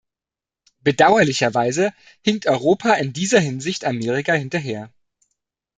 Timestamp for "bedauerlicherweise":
0.79-1.93